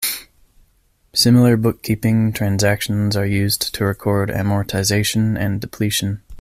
[1.13, 6.23] Similar bookkeeping transactions are used to record amortization and depletion.